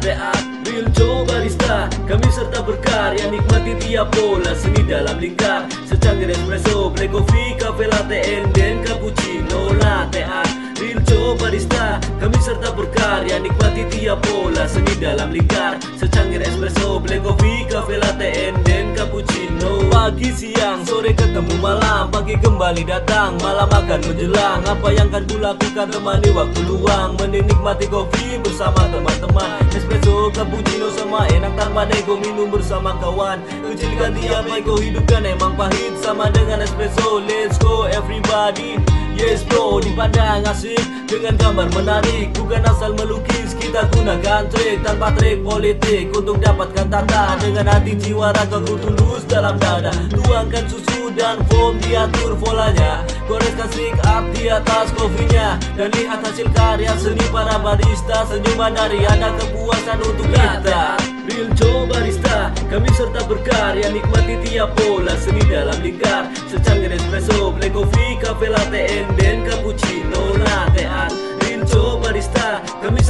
[0.00, 1.84] Real Joe barista.
[2.08, 5.68] Kami serta berkarya nikmati tiap pola Seni dalam lingkar.
[5.84, 10.24] Secangkir espresso, black coffee, cafe latte and then cappuccino Latte.
[10.24, 10.48] Art,
[11.04, 12.00] Joe barista.
[12.16, 15.76] Kami serta berkarya nikmati tiap pola Seni dalam lingkar.
[16.00, 19.84] Secangkir espresso, black coffee, cafe latte and then cappuccino.
[19.92, 22.08] Pagi, siang, sore ketemu malam.
[22.08, 24.64] Pagi kembali datang, malam akan menjelang.
[24.64, 27.20] Apa yang akan kulakukan temani waktu luang.
[27.20, 29.19] Menikmati kopi bersama Espresso,
[31.10, 33.42] sama enak tanpa nego Minum bersama kawan.
[33.66, 35.90] Kecilkan tiap ego hidupkan emang pahit.
[35.98, 38.78] Sama dengan espresso Let's go everybody.
[39.18, 45.42] Yes bro, dipandang asik dengan gambar menarik Bukan asal melukis, kita gunakan trik Tanpa trik
[45.42, 47.36] politik untuk dapatkan tata.
[47.42, 49.90] Dengan hati jiwa raga ku tulus dalam dada.
[50.14, 55.58] Tuangkan susu dan foam diatur polanya Goreskan stick up di atas kopinya.
[55.74, 58.22] Dan lihat hasil karya seni para barista.
[58.30, 60.94] Senyuman dari anda kepuasan untuk kita.
[61.30, 63.90] Real Joe Barista Kami serta berkarya.
[63.90, 69.09] Nikmati tiap pola Seni dalam lingkar Secangkir espresso Black coffee Cafe latte And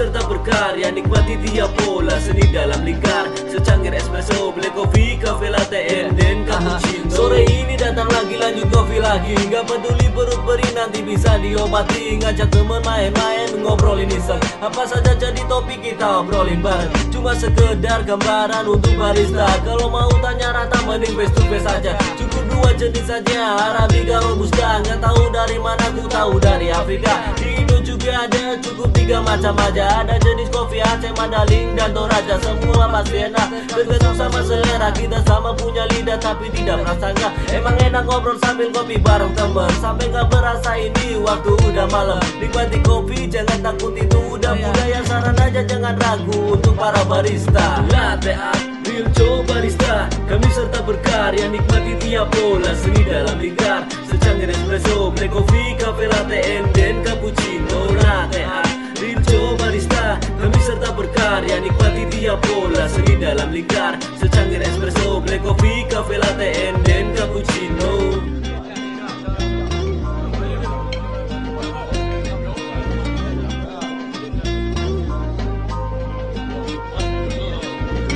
[0.00, 3.28] serta berkarya Nikmati tiap pola Seni dalam lingkar.
[3.52, 7.12] Secangkir espresso Black coffee Cafe latte And then cappuccino.
[7.12, 9.36] Sore ini datang lagi lanjut kopi lagi.
[9.52, 12.16] Gak peduli perut beri nanti bisa diobati.
[12.16, 18.64] Ngajak temen main-main ngobrolin iseng Apa saja jadi topik kita obrolin bareng Cuma sekedar gambaran
[18.64, 19.52] untuk barista.
[19.68, 21.92] Kalau mau tanya rata mending face to face aja.
[22.16, 24.80] Cukup dua jenis saja Arabica Robusta.
[24.80, 27.36] Nggak tahu dari mana ku tahu dari Afrika.
[27.36, 27.60] Di
[28.14, 30.02] ada cukup tiga macam aja.
[30.04, 32.36] Ada jenis kopi Aceh, Mandaling, dan Toraja.
[32.42, 33.48] Semua pasti enak.
[33.70, 38.68] Tergantung sama selera Kita sama punya lidah tapi tidak merasa enggak Emang enak ngobrol sambil
[38.74, 42.22] kopi bareng temen Sampai nggak berasa ini waktu udah malam.
[42.42, 44.98] Nikmati kopi jangan takut itu udah budaya.
[45.06, 47.80] Saran aja jangan ragu untuk para barista.
[47.88, 50.10] Latte art, real Joe barista.
[50.30, 56.39] Kami serta berkarya nikmati tiap pola Seni dalam lingkar Secangkir espresso, black coffee, cafe latte
[63.60, 67.90] Lingkar Secangkir espresso, black coffee, cafe latte and then cappuccino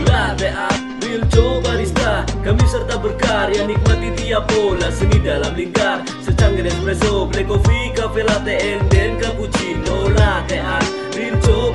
[0.09, 6.73] Latte art, real Joe barista Kami serta berkarya nikmati tiap pola Seni dalam lingkar Secangkir
[6.73, 10.09] espresso, black coffee, cafe latte and then cappuccino.
[10.17, 11.74] Latte art, real Joe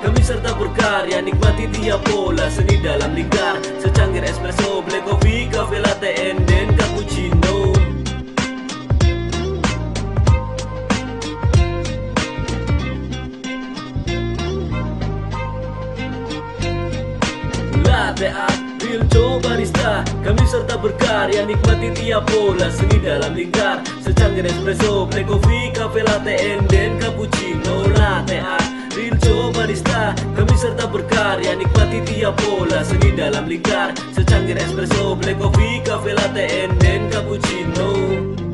[0.00, 6.08] Kami serta berkarya nikmati tiap pola Seni dalam lingkar Secangkir espresso, black coffee, cafe latte
[6.16, 7.76] and then cappuccino.
[17.84, 18.60] Latte art,
[19.12, 20.00] Joe barista.
[20.24, 26.40] Kami serta berkarya nikmati tiap pola Seni dalam lingkar Secangkir espresso, black coffee, cafe latte
[26.40, 27.84] and then cappuccino.
[27.92, 28.69] Latte art,
[29.22, 31.56] Joe barista Kami serta berkarya.
[31.56, 38.49] Nikmati tiap pola Seni dalam lingkar Secangkir espresso, black coffee, cafe latte and then cappuccino